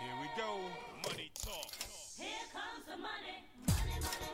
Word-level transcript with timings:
Here 0.00 0.16
we 0.18 0.28
go. 0.34 0.58
Money 1.06 1.30
talk. 1.44 1.68
Here 2.16 2.46
comes 2.54 2.86
the 2.86 2.96
money. 2.96 3.44
Money, 3.68 4.00
money, 4.00 4.30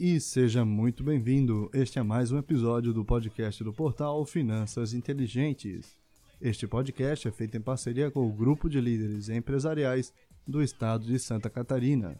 E 0.00 0.20
seja 0.20 0.64
muito 0.64 1.04
bem-vindo. 1.04 1.70
Este 1.72 2.00
é 2.00 2.02
mais 2.02 2.32
um 2.32 2.38
episódio 2.38 2.92
do 2.92 3.04
podcast 3.04 3.62
do 3.62 3.72
portal 3.72 4.24
Finanças 4.24 4.92
Inteligentes. 4.92 5.96
Este 6.40 6.66
podcast 6.66 7.28
é 7.28 7.30
feito 7.30 7.56
em 7.56 7.60
parceria 7.60 8.10
com 8.10 8.26
o 8.26 8.32
grupo 8.32 8.68
de 8.68 8.80
líderes 8.80 9.28
empresariais 9.28 10.12
do 10.44 10.60
estado 10.60 11.04
de 11.06 11.20
Santa 11.20 11.48
Catarina. 11.48 12.18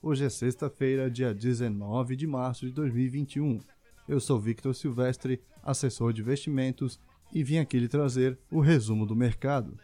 Hoje 0.00 0.24
é 0.26 0.30
sexta-feira, 0.30 1.10
dia 1.10 1.34
19 1.34 2.14
de 2.14 2.28
março 2.28 2.66
de 2.66 2.72
2021. 2.72 3.58
Eu 4.08 4.20
sou 4.20 4.38
Victor 4.38 4.76
Silvestre, 4.76 5.42
assessor 5.64 6.12
de 6.12 6.20
investimentos, 6.20 7.00
e 7.32 7.42
vim 7.42 7.56
aqui 7.58 7.78
lhe 7.78 7.88
trazer 7.88 8.38
o 8.50 8.60
resumo 8.60 9.06
do 9.06 9.16
mercado. 9.16 9.78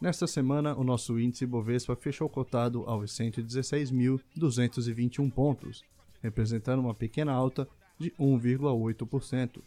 Nesta 0.00 0.26
semana, 0.26 0.74
o 0.76 0.82
nosso 0.82 1.18
índice 1.18 1.44
Bovespa 1.46 1.94
fechou 1.94 2.26
cotado 2.28 2.82
aos 2.86 3.12
116.221 3.12 5.30
pontos, 5.30 5.84
representando 6.20 6.80
uma 6.80 6.94
pequena 6.94 7.32
alta 7.32 7.68
de 7.98 8.10
1,8%. 8.12 9.62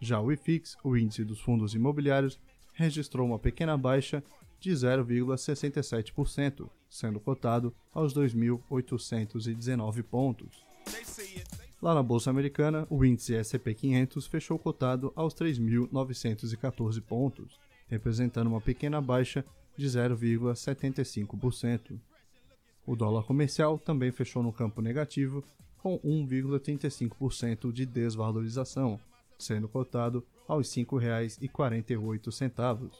Já 0.00 0.20
o 0.20 0.30
IFIX, 0.30 0.76
o 0.84 0.94
índice 0.96 1.24
dos 1.24 1.40
fundos 1.40 1.74
imobiliários, 1.74 2.38
registrou 2.74 3.26
uma 3.26 3.38
pequena 3.38 3.76
baixa 3.76 4.22
de 4.60 4.70
0,67%, 4.70 6.70
sendo 6.88 7.18
cotado 7.18 7.74
aos 7.92 8.14
2.819 8.14 10.04
pontos. 10.04 10.64
Lá 11.82 11.94
na 11.96 12.02
Bolsa 12.02 12.30
Americana, 12.30 12.86
o 12.88 13.04
índice 13.04 13.34
S&P 13.34 13.74
500 13.74 14.28
fechou 14.28 14.56
cotado 14.56 15.12
aos 15.16 15.34
3.914 15.34 17.02
pontos, 17.02 17.58
representando 17.88 18.46
uma 18.46 18.60
pequena 18.60 19.00
baixa 19.00 19.44
de 19.76 19.86
0,75%. 19.86 21.98
O 22.86 22.94
dólar 22.94 23.24
comercial 23.24 23.80
também 23.80 24.12
fechou 24.12 24.44
no 24.44 24.52
campo 24.52 24.80
negativo, 24.80 25.42
com 25.78 25.98
1,35% 25.98 27.72
de 27.72 27.84
desvalorização, 27.84 29.00
sendo 29.36 29.68
cotado 29.68 30.24
aos 30.46 30.72
R$ 30.72 30.84
5,48. 30.84 32.92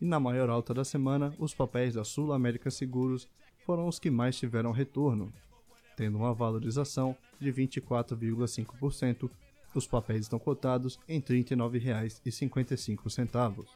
E 0.00 0.06
na 0.06 0.18
maior 0.18 0.48
alta 0.48 0.72
da 0.72 0.86
semana, 0.86 1.34
os 1.38 1.52
papéis 1.52 1.92
da 1.92 2.02
Sul 2.02 2.32
América 2.32 2.70
Seguros 2.70 3.28
foram 3.66 3.86
os 3.86 3.98
que 3.98 4.10
mais 4.10 4.38
tiveram 4.38 4.72
retorno, 4.72 5.30
tendo 5.96 6.18
uma 6.18 6.34
valorização 6.34 7.16
de 7.40 7.50
24,5%. 7.52 9.30
Os 9.74 9.86
papéis 9.86 10.22
estão 10.22 10.38
cotados 10.38 10.98
em 11.08 11.18
R$ 11.18 11.44
39,55. 11.44 13.66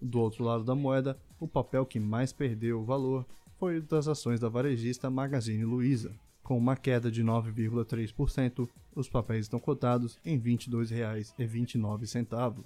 Do 0.00 0.20
outro 0.20 0.44
lado 0.44 0.62
da 0.64 0.74
moeda, 0.74 1.18
o 1.38 1.46
papel 1.46 1.84
que 1.84 2.00
mais 2.00 2.32
perdeu 2.32 2.82
valor 2.84 3.26
foi 3.58 3.76
o 3.78 3.82
das 3.82 4.08
ações 4.08 4.40
da 4.40 4.48
varejista 4.48 5.10
Magazine 5.10 5.64
Luiza. 5.64 6.14
Com 6.42 6.58
uma 6.58 6.76
queda 6.76 7.08
de 7.10 7.22
9,3%, 7.22 8.68
os 8.94 9.08
papéis 9.08 9.46
estão 9.46 9.58
cotados 9.60 10.18
em 10.24 10.36
R$ 10.36 10.56
22,29. 10.56 12.64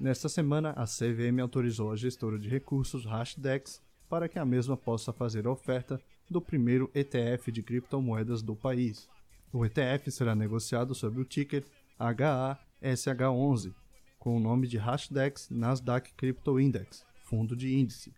Nesta 0.00 0.28
semana, 0.28 0.70
a 0.70 0.84
CVM 0.84 1.40
autorizou 1.40 1.92
a 1.92 1.96
gestora 1.96 2.36
de 2.38 2.48
recursos 2.48 3.04
Hashdex 3.04 3.80
para 4.08 4.28
que 4.28 4.38
a 4.38 4.44
mesma 4.44 4.76
possa 4.76 5.12
fazer 5.12 5.46
a 5.46 5.50
oferta 5.50 6.00
do 6.30 6.40
primeiro 6.40 6.90
ETF 6.94 7.50
de 7.52 7.62
criptomoedas 7.62 8.42
do 8.42 8.56
país. 8.56 9.08
O 9.52 9.64
ETF 9.64 10.10
será 10.10 10.34
negociado 10.34 10.94
sob 10.94 11.20
o 11.20 11.24
ticker 11.24 11.64
HASH11, 11.98 13.72
com 14.18 14.36
o 14.36 14.40
nome 14.40 14.66
de 14.66 14.78
Hashdex 14.78 15.48
Nasdaq 15.50 16.12
Crypto 16.14 16.58
Index, 16.58 17.04
fundo 17.22 17.54
de 17.54 17.74
índice. 17.74 18.12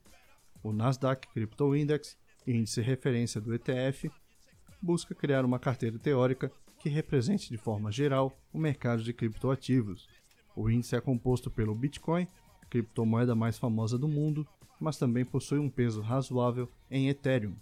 O 0.62 0.72
Nasdaq 0.72 1.28
Crypto 1.28 1.76
Index, 1.76 2.16
índice 2.46 2.80
referência 2.80 3.40
do 3.40 3.54
ETF, 3.54 4.10
busca 4.80 5.14
criar 5.14 5.44
uma 5.44 5.58
carteira 5.58 5.98
teórica 5.98 6.50
que 6.78 6.88
represente 6.88 7.48
de 7.48 7.56
forma 7.56 7.90
geral 7.90 8.36
o 8.52 8.58
mercado 8.58 9.02
de 9.02 9.12
criptoativos. 9.12 10.08
O 10.54 10.70
índice 10.70 10.96
é 10.96 11.00
composto 11.00 11.50
pelo 11.50 11.74
Bitcoin, 11.74 12.26
criptomoeda 12.70 13.34
mais 13.34 13.58
famosa 13.58 13.98
do 13.98 14.08
mundo, 14.08 14.46
mas 14.80 14.96
também 14.96 15.24
possui 15.24 15.58
um 15.58 15.68
peso 15.68 16.00
razoável 16.00 16.70
em 16.90 17.08
Ethereum. 17.08 17.56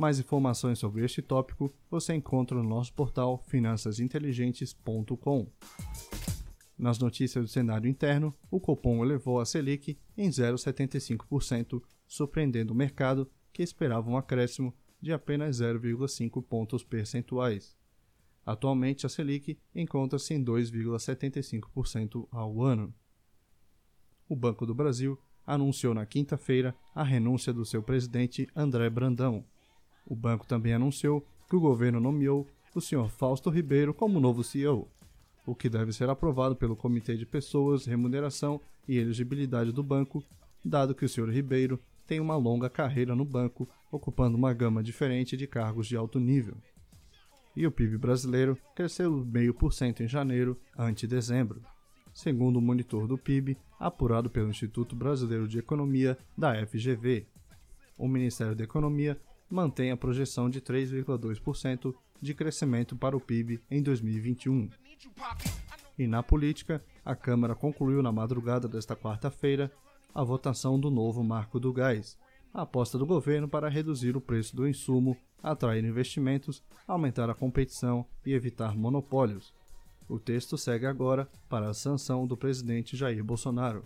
Mais 0.00 0.18
informações 0.18 0.78
sobre 0.78 1.04
este 1.04 1.20
tópico 1.20 1.70
você 1.90 2.14
encontra 2.14 2.56
no 2.56 2.66
nosso 2.66 2.90
portal 2.94 3.44
finançasinteligentes.com. 3.48 5.46
Nas 6.78 6.98
notícias 6.98 7.44
do 7.44 7.48
cenário 7.50 7.86
interno, 7.86 8.34
o 8.50 8.58
Copom 8.58 9.04
elevou 9.04 9.38
a 9.40 9.44
Selic 9.44 9.98
em 10.16 10.30
0,75%, 10.30 11.82
surpreendendo 12.08 12.72
o 12.72 12.74
mercado, 12.74 13.30
que 13.52 13.62
esperava 13.62 14.08
um 14.08 14.16
acréscimo 14.16 14.74
de 15.02 15.12
apenas 15.12 15.58
0,5 15.58 16.42
pontos 16.42 16.82
percentuais. 16.82 17.76
Atualmente, 18.46 19.04
a 19.04 19.08
Selic 19.10 19.58
encontra-se 19.74 20.32
em 20.32 20.42
2,75% 20.42 22.26
ao 22.30 22.62
ano. 22.62 22.94
O 24.26 24.34
Banco 24.34 24.64
do 24.64 24.74
Brasil 24.74 25.20
anunciou 25.46 25.92
na 25.92 26.06
quinta-feira 26.06 26.74
a 26.94 27.02
renúncia 27.02 27.52
do 27.52 27.66
seu 27.66 27.82
presidente 27.82 28.48
André 28.56 28.88
Brandão. 28.88 29.44
O 30.06 30.14
banco 30.14 30.46
também 30.46 30.72
anunciou 30.72 31.24
que 31.48 31.56
o 31.56 31.60
governo 31.60 32.00
nomeou 32.00 32.46
o 32.74 32.80
Sr. 32.80 33.08
Fausto 33.08 33.50
Ribeiro 33.50 33.92
como 33.92 34.20
novo 34.20 34.44
CEO, 34.44 34.88
o 35.46 35.54
que 35.54 35.68
deve 35.68 35.92
ser 35.92 36.08
aprovado 36.08 36.54
pelo 36.54 36.76
Comitê 36.76 37.16
de 37.16 37.26
Pessoas, 37.26 37.86
Remuneração 37.86 38.60
e 38.86 38.96
Elegibilidade 38.96 39.72
do 39.72 39.82
banco, 39.82 40.22
dado 40.64 40.94
que 40.94 41.04
o 41.04 41.08
Sr. 41.08 41.30
Ribeiro 41.30 41.80
tem 42.06 42.20
uma 42.20 42.36
longa 42.36 42.68
carreira 42.68 43.14
no 43.14 43.24
banco, 43.24 43.68
ocupando 43.90 44.36
uma 44.36 44.52
gama 44.52 44.82
diferente 44.82 45.36
de 45.36 45.46
cargos 45.46 45.86
de 45.86 45.96
alto 45.96 46.18
nível. 46.18 46.56
E 47.56 47.66
o 47.66 47.70
PIB 47.70 47.98
brasileiro 47.98 48.56
cresceu 48.74 49.24
0,5% 49.24 50.00
em 50.00 50.08
janeiro 50.08 50.56
ante 50.76 51.06
dezembro, 51.06 51.62
segundo 52.12 52.58
o 52.58 52.62
monitor 52.62 53.06
do 53.06 53.18
PIB 53.18 53.56
apurado 53.78 54.30
pelo 54.30 54.50
Instituto 54.50 54.94
Brasileiro 54.94 55.48
de 55.48 55.58
Economia 55.58 56.16
da 56.36 56.54
FGV. 56.66 57.26
O 57.96 58.06
Ministério 58.08 58.54
da 58.54 58.64
Economia 58.64 59.20
mantém 59.50 59.90
a 59.90 59.96
projeção 59.96 60.48
de 60.48 60.60
3,2% 60.60 61.94
de 62.20 62.34
crescimento 62.34 62.96
para 62.96 63.16
o 63.16 63.20
PIB 63.20 63.60
em 63.70 63.82
2021. 63.82 64.70
E 65.98 66.06
na 66.06 66.22
política, 66.22 66.82
a 67.04 67.14
Câmara 67.14 67.54
concluiu 67.54 68.02
na 68.02 68.12
madrugada 68.12 68.68
desta 68.68 68.94
quarta-feira 68.96 69.70
a 70.14 70.22
votação 70.22 70.78
do 70.78 70.90
novo 70.90 71.22
marco 71.22 71.58
do 71.58 71.72
gás, 71.72 72.16
a 72.52 72.62
aposta 72.62 72.96
do 72.96 73.06
governo 73.06 73.48
para 73.48 73.68
reduzir 73.68 74.16
o 74.16 74.20
preço 74.20 74.56
do 74.56 74.66
insumo, 74.66 75.16
atrair 75.42 75.84
investimentos, 75.84 76.62
aumentar 76.86 77.30
a 77.30 77.34
competição 77.34 78.06
e 78.24 78.32
evitar 78.32 78.76
monopólios. 78.76 79.54
O 80.08 80.18
texto 80.18 80.58
segue 80.58 80.86
agora 80.86 81.28
para 81.48 81.70
a 81.70 81.74
sanção 81.74 82.26
do 82.26 82.36
presidente 82.36 82.96
Jair 82.96 83.22
Bolsonaro. 83.22 83.84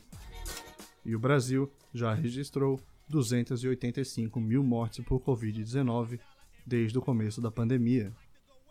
E 1.05 1.15
o 1.15 1.19
Brasil 1.19 1.71
já 1.93 2.15
registrou 2.15 2.81
285 3.09 4.41
mil 4.41 4.63
mortes 4.63 5.05
por 5.05 5.21
Covid-19 5.21 6.19
desde 6.67 6.99
o 6.99 7.03
começo 7.03 7.41
da 7.41 7.51
pandemia. 7.51 8.13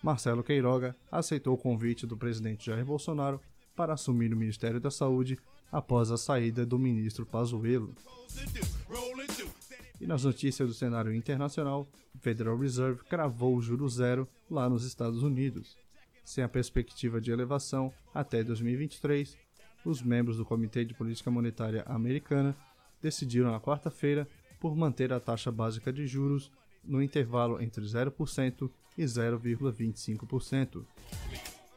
Marcelo 0.02 0.44
Queiroga 0.44 0.96
aceitou 1.12 1.54
o 1.54 1.58
convite 1.58 2.06
do 2.06 2.18
presidente 2.18 2.66
Jair 2.66 2.86
Bolsonaro 2.86 3.40
para 3.76 3.94
assumir 3.94 4.34
o 4.34 4.38
Ministério 4.38 4.80
da 4.80 4.92
Saúde 4.92 5.38
após 5.72 6.12
a 6.12 6.18
saída 6.18 6.66
do 6.66 6.78
ministro 6.78 7.26
Pazuello. 7.26 7.96
E 10.00 10.06
nas 10.06 10.24
notícias 10.24 10.68
do 10.68 10.74
cenário 10.74 11.14
internacional, 11.14 11.88
Federal 12.20 12.58
Reserve 12.58 13.04
cravou 13.06 13.56
o 13.56 13.62
juro 13.62 13.88
zero 13.88 14.28
lá 14.50 14.70
nos 14.70 14.84
Estados 14.84 15.24
Unidos. 15.24 15.78
Sem 16.24 16.44
a 16.44 16.50
perspectiva 16.50 17.20
de 17.20 17.32
elevação 17.32 17.92
até 18.14 18.44
2023, 18.44 19.38
os 19.86 20.02
membros 20.02 20.38
do 20.38 20.46
Comitê 20.46 20.86
de 20.86 20.94
Política 20.94 21.32
Monetária 21.32 21.84
Americana 21.88 22.56
decidiram 23.04 23.52
na 23.52 23.60
quarta-feira 23.60 24.28
por 24.60 24.76
manter 24.76 25.12
a 25.12 25.20
taxa 25.20 25.52
básica 25.52 25.92
de 25.92 26.08
juros 26.08 26.50
no 26.84 27.04
intervalo 27.04 27.62
entre 27.62 27.84
0% 27.84 28.72
e 28.98 29.04
0,25%. 29.04 30.86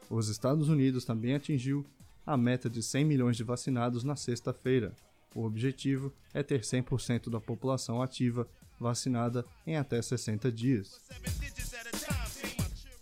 Os 0.08 0.28
Estados 0.28 0.69
Unidos 0.69 1.05
também 1.05 1.34
atingiu 1.34 1.84
a 2.25 2.37
meta 2.37 2.70
de 2.70 2.82
100 2.82 3.05
milhões 3.05 3.37
de 3.37 3.43
vacinados 3.43 4.05
na 4.05 4.14
sexta-feira. 4.14 4.94
O 5.34 5.44
objetivo 5.44 6.12
é 6.32 6.43
ter 6.43 6.61
100% 6.61 7.28
da 7.28 7.40
população 7.40 8.00
ativa 8.00 8.49
vacinada 8.78 9.44
em 9.67 9.76
até 9.76 10.00
60 10.00 10.50
dias. 10.52 11.00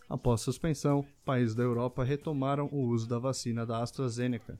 Após 0.08 0.40
suspensão, 0.40 1.04
países 1.24 1.54
da 1.54 1.62
Europa 1.62 2.04
retomaram 2.04 2.68
o 2.72 2.80
uso 2.86 3.06
da 3.06 3.18
vacina 3.18 3.66
da 3.66 3.82
AstraZeneca. 3.82 4.58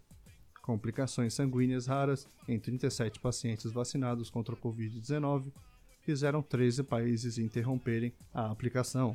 Complicações 0.65 1.35
sanguíneas 1.35 1.87
raras 1.87 2.27
em 2.49 2.59
37 2.59 3.21
pacientes 3.21 3.71
vacinados 3.71 4.31
contra 4.31 4.55
a 4.55 4.59
Covid-19 4.59 5.53
fizeram 6.01 6.41
13 6.41 6.83
países 6.85 7.37
interromperem 7.37 8.15
a 8.33 8.51
aplicação. 8.51 9.15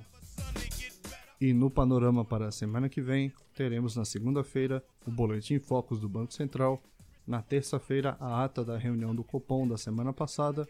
E 1.41 1.51
no 1.51 1.71
panorama 1.71 2.23
para 2.23 2.49
a 2.49 2.51
semana 2.51 2.87
que 2.87 3.01
vem, 3.01 3.33
teremos 3.55 3.95
na 3.95 4.05
segunda-feira 4.05 4.85
o 5.07 5.09
Boletim 5.09 5.57
Focus 5.57 5.99
do 5.99 6.07
Banco 6.07 6.31
Central, 6.35 6.83
na 7.25 7.41
terça-feira 7.41 8.15
a 8.19 8.43
ata 8.43 8.63
da 8.63 8.77
reunião 8.77 9.15
do 9.15 9.23
Copom 9.23 9.67
da 9.67 9.75
semana 9.75 10.13
passada, 10.13 10.69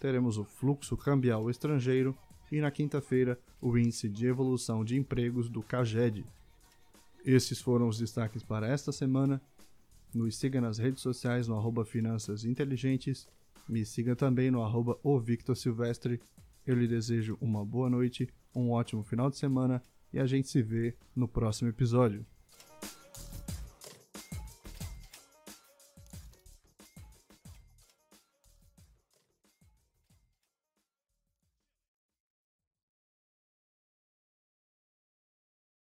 teremos 0.00 0.36
o 0.36 0.44
fluxo 0.44 0.96
cambial 0.96 1.48
estrangeiro 1.48 2.12
e 2.50 2.60
na 2.60 2.72
quinta-feira 2.72 3.38
o 3.60 3.78
índice 3.78 4.08
de 4.08 4.26
evolução 4.26 4.84
de 4.84 4.96
empregos 4.96 5.48
do 5.48 5.62
CAGED. 5.62 6.26
Esses 7.24 7.60
foram 7.60 7.86
os 7.86 7.98
destaques 7.98 8.42
para 8.42 8.66
esta 8.66 8.90
semana. 8.90 9.40
Nos 10.14 10.36
siga 10.36 10.60
nas 10.60 10.78
redes 10.78 11.02
sociais 11.02 11.46
no 11.46 11.56
arroba 11.56 11.84
Finanças 11.84 12.44
Inteligentes. 12.44 13.28
Me 13.68 13.84
siga 13.84 14.16
também 14.16 14.50
no 14.50 14.62
arroba 14.62 14.98
o 15.02 15.18
Victor 15.18 15.56
Silvestre. 15.56 16.20
Eu 16.66 16.76
lhe 16.76 16.88
desejo 16.88 17.36
uma 17.40 17.64
boa 17.64 17.90
noite, 17.90 18.28
um 18.54 18.70
ótimo 18.70 19.02
final 19.02 19.30
de 19.30 19.36
semana 19.36 19.82
e 20.12 20.18
a 20.18 20.26
gente 20.26 20.48
se 20.48 20.62
vê 20.62 20.96
no 21.14 21.28
próximo 21.28 21.68
episódio. 21.68 22.24